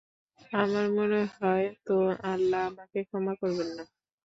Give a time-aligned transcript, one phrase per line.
[0.53, 1.95] আমার মনে হয়, হয় তো
[2.31, 3.83] আল্লাহ আমাকে ক্ষমা করবেন না।